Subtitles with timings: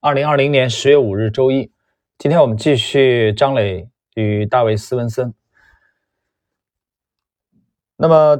[0.00, 1.72] 二零二零年十月五日周一，
[2.18, 5.32] 今天我们继续张磊与大卫·斯文森。
[7.96, 8.38] 那么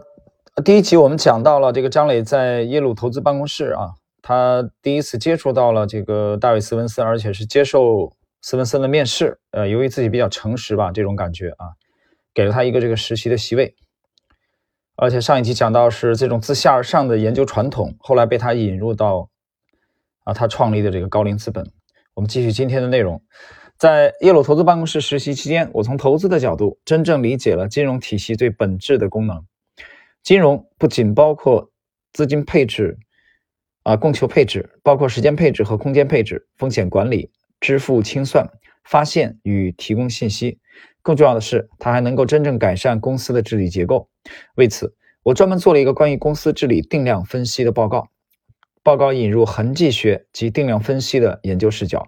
[0.65, 9.41] 第一集我们讲到了这个张磊在耶鲁投资办公室啊，他第一次接触到了这个大卫·斯文森，而且是接受斯文森的面试。
[9.51, 11.73] 呃，由于自己比较诚实吧，这种感觉啊，
[12.35, 13.75] 给了他一个这个实习的席位。
[14.95, 19.31] 而且上一集讲到是这种自下而上的研究传统，后来被他引入到
[20.27, 21.65] 啊他创立的这个高瓴资本。
[22.15, 23.23] 我们继续今天的内容，
[23.79, 29.47] 在耶鲁投资办公室实习期间，我从投资的角度真正理解了金融体系最本质的功能。
[30.23, 31.71] 金融不仅包括
[32.13, 32.99] 资金配置
[33.85, 37.31] 啊供求配置，包括时间配置和空间配置、风险管理、
[37.61, 38.51] 支付清算、
[38.83, 40.59] 发现与提供信息。
[41.03, 44.09] 更重要的是，它还能够真正改善公司的治理结构。
[44.57, 48.09] 为此，我专门做了一个关于公司治理定量分析的报告。
[48.87, 52.07] 报告引入痕迹学及定量分析的研究视角，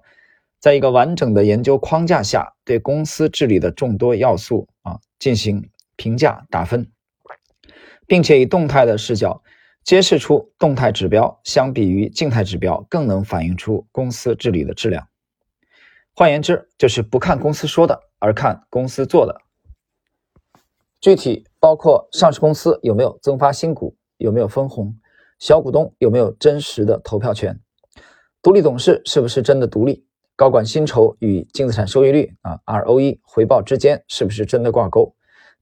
[0.60, 6.88] 在一个完整的研究框架下，对公司治理的众多要素啊进行评价打分，
[8.06, 9.42] 并且以动态的视角
[9.82, 15.08] 揭示出动态指标相比于静态指标更能反映出公司治理的质量。
[16.14, 18.04] 换言之，就是不看公司说的。
[18.20, 19.40] 而看公司做的，
[21.00, 24.96] 具体包括上市公司有没有增发新股，有没有分红，
[25.38, 27.60] 小股东有没有真实的投票权，
[28.42, 35.14] 独立董事是不是真的独立，高管薪酬与净资产收益率啊 ROE 回报之间是不是真的挂钩？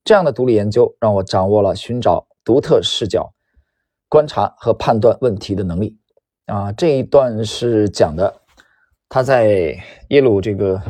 [0.03, 3.35] 这样的独立研究让我掌握了寻找独特视角、
[4.09, 5.99] 观察和判断问题的能力。
[6.47, 8.43] 啊，这一段是讲的
[9.09, 9.77] 他在
[10.09, 10.81] 耶鲁这个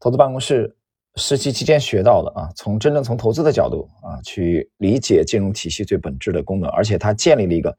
[0.00, 0.76] 投资办公室。
[1.18, 7.74] 实习期间学到的啊，从真正从投资的角度啊去理解金融体系最本质的功能，而且他建立了一个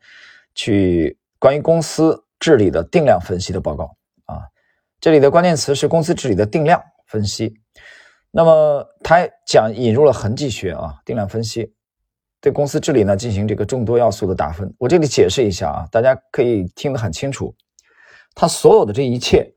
[0.56, 4.42] 去关于公司治理的定量分析的报告啊，
[5.00, 7.54] 这里的关键词是公司治理的定量分析。
[8.32, 11.72] 那么他讲引入了痕迹学啊，定量分析
[12.42, 14.73] 对公司治理呢进行这个众多要素的打分。
[14.80, 17.56] 我这里解释一下啊，大家可以听得很清楚，
[18.34, 19.54] 他所有的这一切。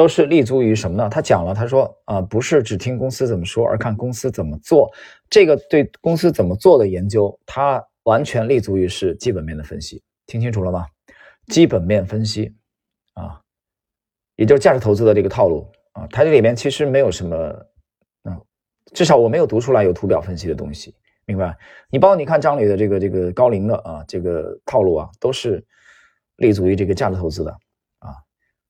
[0.00, 1.10] 都是立足于什么呢？
[1.10, 4.90] 他讲了，他说啊，不是只听公司怎么说，而看公司怎么做。
[5.28, 10.02] 这个对公司怎么做的研究，它完全立足于是基本面的分析。
[10.24, 10.86] 听清楚了吗？
[11.48, 12.50] 基本面分析
[13.12, 13.42] 啊，
[14.36, 16.06] 也就是价值投资的这个套路啊。
[16.10, 17.36] 它这里面其实没有什么，
[18.24, 18.40] 嗯，
[18.94, 20.94] 至少我没有读出来有图表分析的东西，
[21.26, 21.54] 明白？
[21.90, 25.62] 你包括你看张磊的这个这个高瓴的啊，这个套路啊，都是
[26.36, 27.54] 立足于这个价值投资的。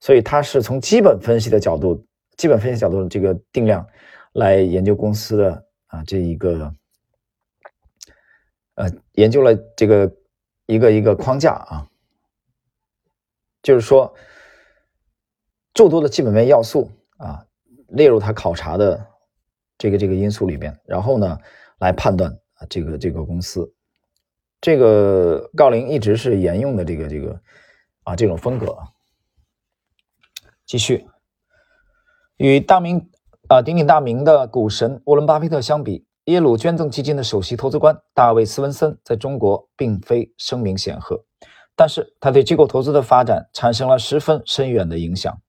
[0.01, 2.03] 所以他是从基本分析的角度，
[2.39, 3.87] 基本分析角度这个定量
[4.33, 6.75] 来研究公司的啊这一个，
[8.77, 10.11] 呃，研究了这个
[10.65, 11.87] 一个一个框架啊，
[13.63, 14.13] 就是说
[15.75, 17.45] 众多的基本面要素啊
[17.89, 19.07] 列入他考察的
[19.77, 21.39] 这个这个因素里边，然后呢
[21.79, 23.71] 来判断啊这个这个公司，
[24.63, 27.39] 这个高瓴一直是沿用的这个这个
[28.05, 28.75] 啊这种风格。
[30.71, 31.05] 继续，
[32.37, 33.11] 与大名
[33.49, 41.25] 啊鼎鼎大名的股神沃伦·巴菲特相比，耶鲁捐赠基金的首席投资官大卫·斯文森在中国并非声名显赫，
[41.75, 45.43] 但是他对机构投资的发展产生了十分深远的影响。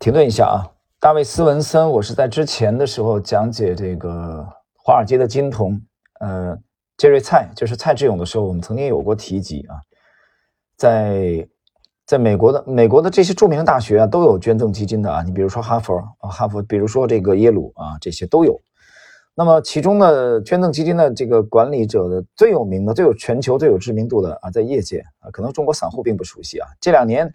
[0.00, 4.48] 停顿一下啊，大卫·斯文森，我是在之前的时候讲解这个
[4.78, 5.78] 华尔街的金童，
[6.20, 6.58] 呃，
[6.96, 9.76] 杰瑞·蔡，就是蔡志勇的时候，我们曾经有过提及啊。
[10.76, 11.48] 在
[12.06, 15.22] 在美国的美国的这些著名的大学啊，都有捐赠基金的啊。
[15.22, 18.60] 你比如说哈佛啊，哈佛，比如说这个耶鲁啊，这些都有。
[19.36, 26.68] 那么其中的捐赠基金的这个管理者的最有名的、最有全球最有知名度的啊，在业界啊，可能中国散户并不熟悉啊。
[26.80, 27.32] 这两年，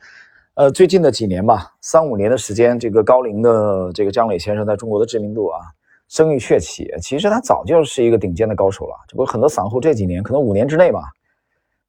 [0.53, 5.59] 呃，最近的几年吧，三五年的时间，这个高龄的这个张磊先生在中国的知名度啊，
[6.07, 6.89] 声誉鹊起。
[7.01, 11.01] 其实他早就是一个顶尖的高手了，只不过很多散户这几年可能五年之内吧。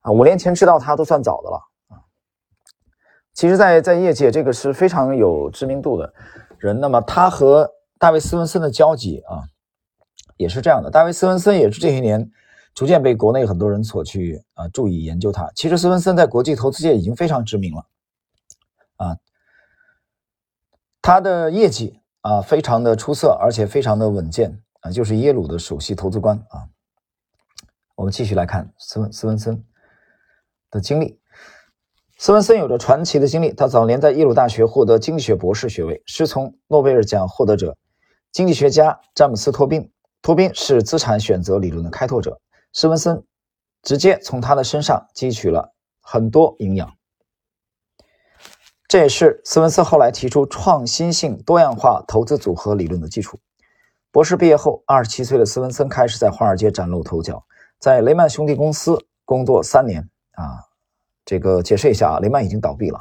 [0.00, 1.94] 啊，五年前知道他都算早的了啊。
[3.32, 6.12] 其实，在在业界，这个是非常有知名度的
[6.58, 6.78] 人。
[6.78, 9.44] 那么，他和大卫·斯文森的交集啊，
[10.36, 10.90] 也是这样的。
[10.90, 12.30] 大卫·斯文森也是这些年
[12.74, 15.50] 逐渐被国内很多人所去啊注意研究他。
[15.54, 17.86] 其实，斯文森在国际投资界已经非常知名了
[18.96, 19.16] 啊。
[21.00, 26.68] 他的业绩啊非常的出色，而且非常的稳健啊，就是耶鲁的首席投资官啊。
[27.94, 29.64] 我们继续来看斯文斯文森。
[30.70, 31.18] 的经历，
[32.18, 33.52] 斯文森有着传奇的经历。
[33.52, 37.76] 他早年在耶鲁大学获得经济学博士学位，师从诺贝尔奖获得者、
[38.32, 39.90] 经济学家詹姆斯·托宾。
[40.22, 42.40] 托宾是资产选择理论的开拓者，
[42.72, 43.24] 斯文森
[43.82, 45.72] 直接从他的身上汲取了
[46.02, 46.92] 很多营养。
[48.86, 53.38] 这也是斯文森后来提出创新性多样化投资组合理论的基础。
[54.12, 57.42] 博士毕业后，二十七岁的斯文森开始在华尔街崭露头角，
[57.78, 60.10] 在雷曼兄弟公司工作三年。
[60.40, 60.64] 啊，
[61.24, 62.98] 这个解释一下啊，雷曼已经倒闭了。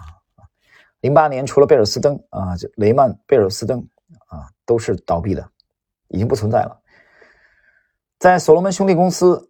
[1.00, 3.80] 零八年，除了贝尔斯登啊，就雷曼、贝尔斯登
[4.28, 5.50] 啊，都是倒闭的，
[6.10, 6.82] 已经不存在了。
[8.20, 9.50] 在所罗门兄弟公司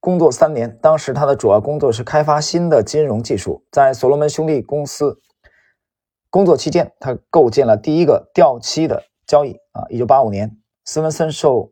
[0.00, 3.64] 工作三年，当时他的主要工作是开发新的金融技术。
[3.70, 5.18] 在所罗门兄弟公司。
[6.30, 9.86] 工作期间，他构建了第一个掉期的交易啊。
[9.88, 11.70] 一九八五年，斯文森受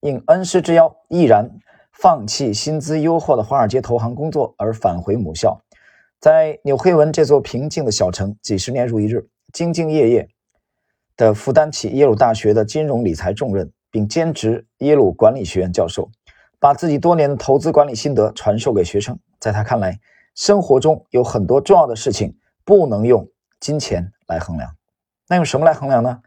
[0.00, 1.48] 应恩师之邀，毅然
[2.02, 5.62] 放弃薪资优厚的华尔街投行工作，而返回母校，
[6.18, 10.28] 在纽黑文这座平静的小城，几十年如一日，兢兢业业
[11.16, 16.10] 地负担起耶鲁大学的金融理财重任，并兼职耶鲁管理学院教授，
[16.58, 19.16] 把自己多年的投资管理心得传授给学生。
[19.38, 19.96] 在他看来，
[20.34, 23.24] 生活中有很多重要的事情不能用。
[23.60, 24.74] 金钱来衡量，
[25.28, 26.20] 那用什么来衡量呢？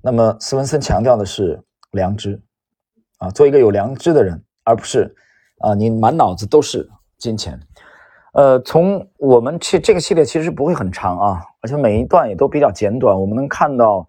[0.00, 1.60] 那么斯文森强调的是
[1.90, 2.40] 良知
[3.18, 5.14] 啊，做一个有良知的人，而不是
[5.58, 6.88] 啊你满脑子都是
[7.18, 7.58] 金钱。
[8.34, 13.14] 呃，从我们去这个系列其实不会很长啊，而且每一段也都比较简短。
[13.14, 14.08] 我们能看到，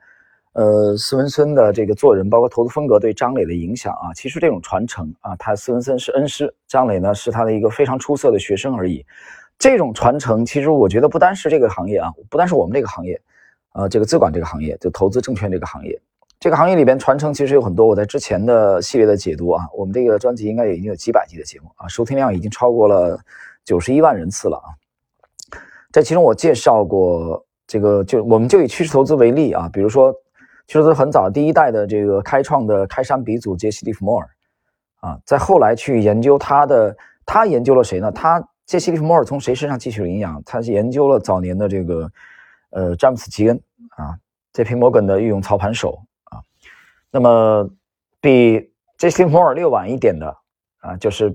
[0.53, 9.05] 呃，斯文森的这个做人，包括投资风格对张磊的影响啊，其实这种传承啊，他斯文森是恩师，张磊呢是他的一个非常出色的学生而已。
[9.59, 13.21] 这种传承，其实我觉得不单是这个行业啊，不单是我们这个行业，
[13.73, 16.01] 呃，这个资管这个行业，就投资证券这个行业，
[16.43, 17.87] 这个行业里边传承其实有很多。
[17.87, 23.17] 我在之前的系列的解读啊，我们这个专辑应该也已经有几百集的节目啊，收听量已经超过了
[23.63, 24.67] 九十一万人次了啊。
[25.93, 30.11] 在其中我介绍过这个，就我们就以趋势投资为例啊，比如说
[30.67, 34.29] 趋势投资很早第一代的这个开创的开山鼻祖杰西·利弗莫尔
[34.99, 36.93] 啊，在后来去研究他的，
[37.25, 38.11] 他研究了谁呢？
[38.11, 40.43] 他杰西·利弗莫尔从谁身上汲取了营养？
[40.45, 42.11] 他是研究了早年的这个，
[42.71, 43.57] 呃，詹姆斯·吉恩
[43.91, 44.19] 啊，
[44.51, 45.97] 这批摩根的御用操盘手。
[47.13, 47.69] 那么，
[48.19, 50.35] 比杰西·利弗莫尔略晚一点的
[50.79, 51.29] 啊，就是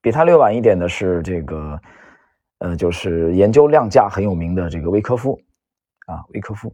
[0.00, 1.78] 比他略晚一点的是这个，
[2.60, 5.38] 呃，就是研究量价很有名的这个威科夫
[6.06, 6.72] 啊，威科夫。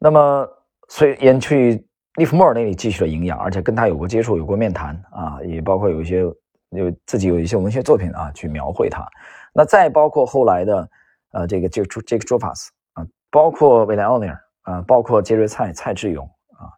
[0.00, 0.48] 那么，
[0.88, 1.86] 所以延去
[2.16, 6.24] 利弗莫尔那里汲取了营养，而且跟他有过接触，有过面谈啊，也包括有一些。
[6.70, 9.06] 有自己有一些文学作品啊，去描绘他。
[9.52, 10.90] 那再包括后来的，
[11.30, 16.28] 呃，这个就这个 Jofas 啊，包括韦莱奥尼尔啊，包括杰瑞蔡蔡志勇
[16.58, 16.68] 啊，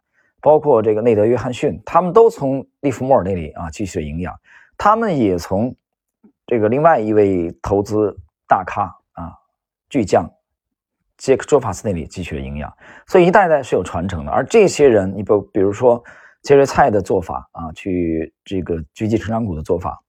[0.41, 4.33] 包括这个内德约翰逊，他们都从利弗莫尔那里啊汲取营养。
[4.77, 5.75] 他们也从
[6.45, 8.15] 这个另外一位投资
[8.47, 9.33] 大咖啊
[9.89, 10.29] 巨匠
[11.17, 12.71] 杰克卓法斯那里汲取了营养。
[13.07, 14.31] 所以一代代是有传承的。
[14.31, 16.01] 而这些人，你不比如说。
[16.43, 19.99] 杰瑞蔡的做法啊，去这个狙击成长股的做法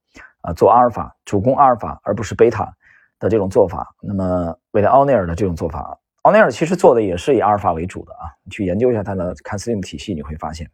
[0.41, 2.71] 啊，做阿尔法主攻阿尔法而不是贝塔
[3.19, 3.85] 的这种做法。
[4.01, 8.29] 那么，为了奥尼尔的这种做法，奥尼尔其实做的也是以阿尔法为主的啊。
[8.43, 10.69] 你去研究一下他的看斯林体系，你会发现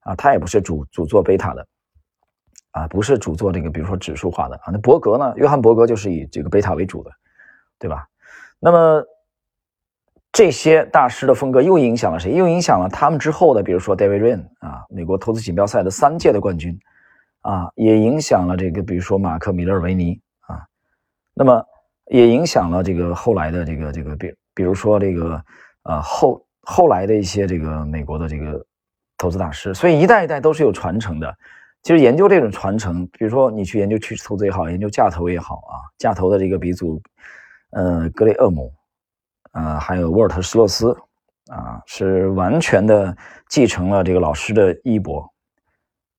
[0.00, 1.66] 啊，他也不是主主做贝塔的
[2.72, 4.72] 啊，不是主做这个，比如说指数化的啊。
[4.72, 5.32] 那伯格呢？
[5.36, 7.10] 约翰伯格就是以这个贝塔为主的，
[7.78, 8.06] 对吧？
[8.58, 9.04] 那么。
[10.34, 12.32] 这些大师的风格又影响了谁？
[12.32, 16.80] 又影响了他们之后的，比如说 David Ryan 啊，美国投资锦标赛的三届的冠军
[17.42, 20.64] 啊，也影响了这个，比如说马克·米勒维尼啊，
[21.34, 21.62] 那么
[22.06, 25.42] 也影响了这个后来的这个这个，比比如说这个
[25.84, 28.64] 呃后后来的一些这个美国的这个
[29.18, 31.34] 投资大师，所以一代一代都是有传承的。
[31.82, 37.02] 其实研究这种传承，比如说你去研究趋势投资也好，研究价投也好啊，价投的这个鼻祖，
[37.70, 38.72] 呃，格雷厄姆。
[39.54, 40.96] 呃，还有沃尔特·施洛斯，
[41.50, 43.14] 啊，是完全的
[43.50, 45.30] 继承了这个老师的衣钵。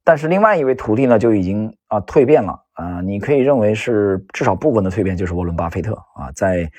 [0.03, 6.69] 但是另外一位徒弟呢，就已经啊蜕变了啊，你可以认为是至少部分的蜕变，就是沃伦·巴菲特啊，在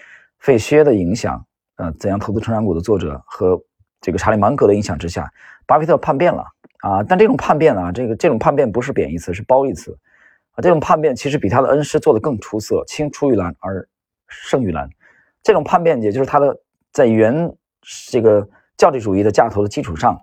[0.44, 1.42] 费歇的影响，
[1.76, 3.58] 呃，怎样投资成长股的作者和
[4.02, 5.32] 这个查理·芒格的影响之下，
[5.66, 6.44] 巴菲特叛变了
[6.80, 7.02] 啊。
[7.02, 9.98] 但这种叛变啊，这个这种叛变不是贬义词，是褒义词
[10.50, 10.60] 啊。
[10.60, 13.88] 这种叛变其实比他的恩师做的更出色，青出于蓝而
[14.28, 14.86] 胜于蓝。
[15.42, 16.54] 这种叛变，也就是他的
[16.92, 17.50] 在原
[18.10, 18.46] 这个
[18.76, 20.20] 教地主义的架头的基础上，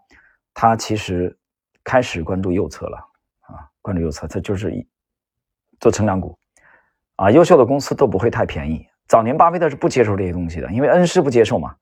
[0.54, 1.36] 他其实
[1.84, 2.98] 开始关注右侧了
[3.48, 4.72] 啊，关注右侧，他就是
[5.80, 6.38] 做成长股
[7.16, 8.86] 啊，优秀的公司都不会太便宜。
[9.12, 11.75] 早年巴菲特是不接受这些东西的，因为恩师不接受嘛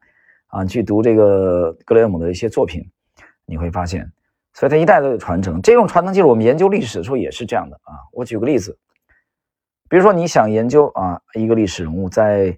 [0.48, 0.65] 啊。
[0.65, 2.83] 去读这个格雷厄姆的一些作品，
[3.45, 4.12] 你会发现，
[4.53, 5.62] 所以他一代都有传承。
[5.62, 7.93] 这种传承，就是我们研究历史的时候也是这样的啊。
[8.13, 8.75] 我举个例子，
[9.88, 12.57] 比如说你想研究啊一个历史人物在。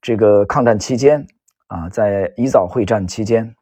[0.00, 1.26] 这个抗战期间
[1.66, 3.52] 啊，在宜枣会战期间，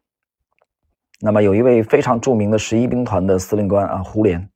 [1.19, 4.47] 那么有一位非常著名的十一兵团的司令官啊，胡琏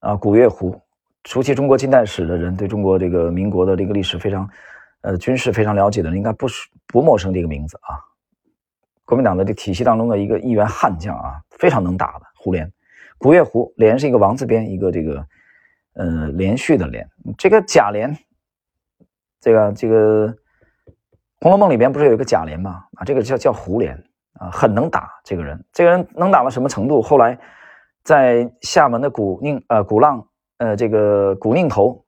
[0.00, 0.80] 啊，古月胡，
[1.26, 4.48] 熟悉中国近代史的人，对中国这个民国的这个历史非常，
[5.08, 7.96] 呃，军事非常了解的人，应该不是不陌生这个名字啊。
[9.06, 12.70] 国民党的这体系当中的一个一员悍将啊，非常能打的胡琏。
[13.16, 15.26] 古月胡连是一个王字边，一个这个
[15.94, 17.08] 呃连续的连。
[17.38, 18.14] 这个贾琏，
[19.40, 20.28] 这个这个
[21.40, 22.84] 《红楼梦》里边不是有一个贾琏吗？
[22.96, 23.96] 啊，这个叫叫胡琏
[24.34, 25.10] 啊，很能打。
[25.24, 27.00] 这个人，这个人能打到什么程度？
[27.00, 27.38] 后来
[28.04, 32.04] 在厦门的鼓宁呃鼓浪呃这个鼓宁头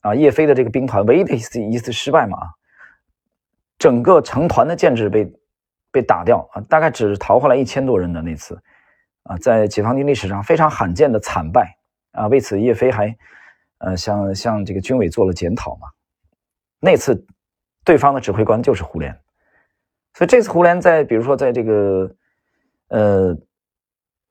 [0.00, 2.38] 啊，叶飞的这个兵团唯一的一次一次失败嘛，
[3.78, 5.32] 整个成团的建制被。
[5.92, 8.56] 被打掉啊，大概只逃回来一千多人的那次，
[9.24, 11.76] 啊，在解放军历史上非常罕见的惨败
[12.12, 12.28] 啊。
[12.28, 13.12] 为此，叶飞还
[13.78, 15.88] 呃向向这个军委做了检讨嘛。
[16.78, 17.26] 那次
[17.84, 19.12] 对方的指挥官就是胡琏，
[20.14, 22.14] 所以这次胡琏在比如说在这个
[22.90, 23.36] 呃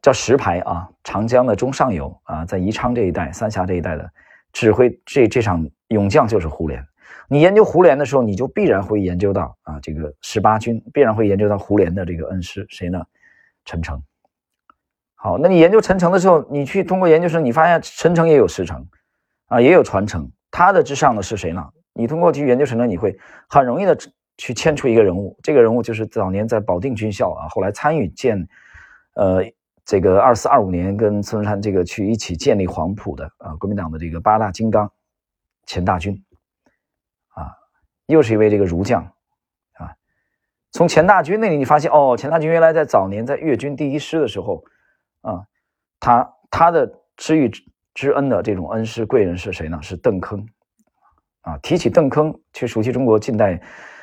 [0.01, 4.09] 叫石牌啊，长江的中上游啊，在宜昌这一带、三峡这一带的
[4.53, 6.83] 指挥这这场勇将就是胡琏。
[7.27, 13.03] 你研究胡琏的时候，你就必然会研究到啊，这个十八军必然会研究到胡琏的这个恩师谁呢？
[13.65, 14.01] 陈诚。
[15.13, 18.87] 好，那你研究陈诚的时候，你去通过研究生，你发现陈诚也有师承
[19.47, 20.31] 啊，也有传承。
[20.49, 21.63] 他的之上的是谁呢？
[21.93, 23.15] 你通过去研究陈诚，你会
[23.47, 23.95] 很容易的
[24.37, 28.47] 去牵出一个人物，这个人物就是早年在保定军校啊，后来参与建，
[29.13, 29.43] 呃，
[29.89, 34.91] 这个二四二五年跟孙中山这个去一起建立黄埔的啊，国民党的这个八大金刚
[35.65, 36.24] 钱大钧。
[37.29, 37.50] 啊
[38.05, 39.03] 又是一位这个儒将，
[39.74, 39.96] 啊，
[40.72, 44.63] 从钱大钧那里你发现哦，钱大钧原来在早年在粤军第一师的时候，
[45.22, 45.41] 啊，
[46.00, 47.51] 他他的知遇
[47.96, 49.81] 之恩的这种恩师贵人是谁呢？
[49.81, 50.46] 是邓铿，
[51.41, 53.60] 啊，提起邓铿，去熟悉中国近代，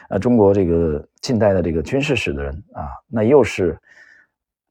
[0.09, 3.79] 呃，中国这个近代的这个军事史的人啊，那又是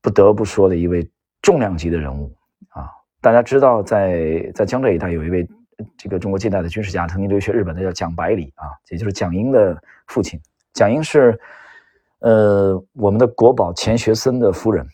[0.06, 1.10] 不得不说的一位
[1.42, 2.32] 重量级的人物
[2.70, 2.86] 啊。
[3.22, 5.48] 大家知道，在在江浙一带有一位。
[5.98, 10.40] 这个中国近代的军事家曾经留学日本的叫蒋百里啊，也就是蒋英的父亲。
[10.74, 11.38] 蒋英是
[12.20, 14.88] 呃我们的国宝钱学森的夫人，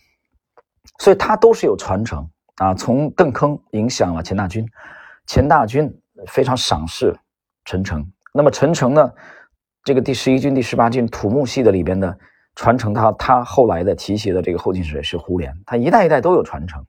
[0.97, 2.73] 所以他都是有传承啊。
[2.73, 4.65] 从邓铿影响了钱大钧，
[5.27, 5.93] 钱大钧
[6.25, 7.15] 非常赏识
[7.65, 8.03] 陈诚。
[8.33, 9.13] 那么陈诚呢，
[9.83, 12.17] 这个第十一军、第十八军土木系的里边的
[12.55, 16.85] 传承，他他后来的提携的这个后进是是胡琏，他一代一代都有传承。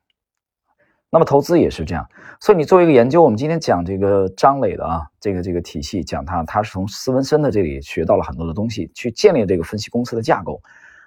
[1.15, 2.09] 那么投资也是这样，
[2.41, 10.59] 所以你作为一个研究，我们今天讲这个张磊的啊，这个这个体系，讲他他是从斯文森的这里学到了很多的东西，去建立这个分析公司的架构，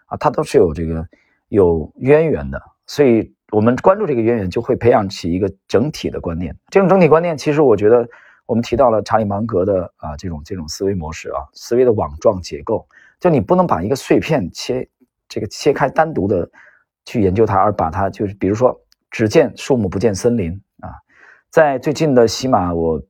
[0.06, 1.04] 啊，他都是有这个
[1.48, 6.56] 有渊源的，所以我们关注这个渊源，就会培养起一个整体的观念。
[6.70, 8.08] 这种整体观念，其实我觉得
[8.46, 12.88] 我们提到了查理芒格的啊这种这种思维模式啊，思维的网状结构，
[13.20, 14.88] 就你不能把一个碎片切
[15.28, 16.50] 这个切开单独的
[17.06, 18.80] 去研究它，而把它就是比如说。
[19.12, 20.92] 只见树木不见森林啊！
[21.50, 23.02] 在最近的喜马，我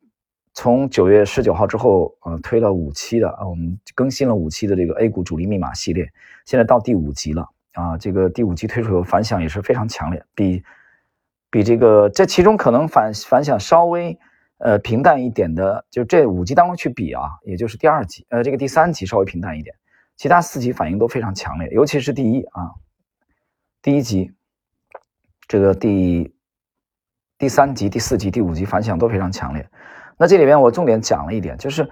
[0.53, 6.07] 从九月十九号之后，呃，推了五期的啊，我们更新了五期的这个 A 股主力密码系列，
[6.45, 7.97] 现在到第五集了啊！
[7.97, 10.63] 这个第五集推出后反响也是非常强烈，比
[11.49, 14.15] 比这个这其中可能反反响稍微
[14.59, 19.75] 呃平淡一点的，就这五集当中去比啊，也就是第二集，呃，这个第三集稍微平淡一点，
[20.17, 22.71] 其他四级反应都非常强烈，尤其是第一啊，
[23.81, 24.31] 第一集。
[25.47, 26.33] 这个第
[27.37, 29.69] 第三集、第四集、第五集反响都非常强烈。
[30.17, 31.87] 那这里边我重点讲了一点，就是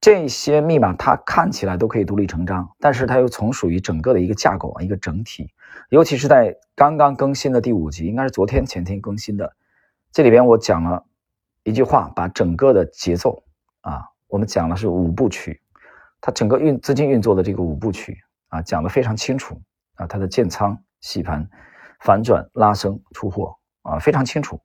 [0.00, 5.52] 这些密码它看起来都可以独立成章，但是它又从属于整个的一个架构啊，一个整体。
[5.90, 9.54] 尤其是在刚刚更新的第五集，应该是昨天前天更新的，
[10.10, 11.04] 这里边我讲了
[11.64, 13.44] 一句话，把整个的节奏
[13.82, 15.60] 啊，我们讲的是五部曲，
[16.22, 18.16] 它整个运资金运作的这个五部曲
[18.48, 19.60] 啊，讲的非常清楚
[19.96, 21.46] 啊，它的建仓洗盘。
[22.04, 24.60] 反转、拉升、出货啊，非常清楚。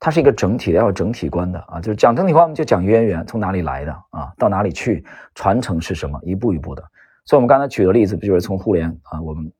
[0.00, 1.80] 它是一个整体的，要有整体观的啊。
[1.80, 6.82] 就是讲整体观，我们就讲渊源从哪里来的啊，到哪里去，传承是什么，一步一步的。
[7.24, 9.22] 所以，我们刚才举的例子，不就是从互联啊？
[9.22, 9.52] 我们，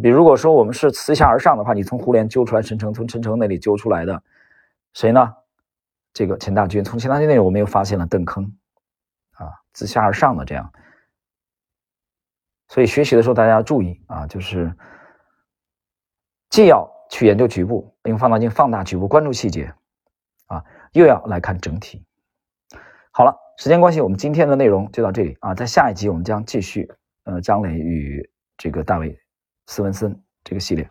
[0.00, 4.22] 比如果说我们是自下而上的话，你从互联揪出来陈诚，从陈诚那里揪出来的
[4.94, 5.34] 谁呢？
[6.12, 8.50] 这个钱大钧，从钱大钧那里，我们又发现了邓铿啊，
[9.78, 10.72] 自下而上的这样。
[12.66, 14.74] 所以学习的时候，大家要注意啊，就是。
[16.50, 19.72] 既要去研究局部，用放大镜放大局部，关注细节，
[20.46, 22.04] 啊，又要来看整体。
[23.12, 25.54] 好了，时间关系，我们今天的内容就到这里啊。
[25.54, 26.90] 在下一集，我们将继续
[27.24, 29.16] 呃张磊与这个大卫
[29.66, 30.90] 斯文森这个系列。